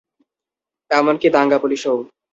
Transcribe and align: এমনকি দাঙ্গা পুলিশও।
এমনকি 0.91 1.27
দাঙ্গা 1.29 1.57
পুলিশও। 1.59 1.95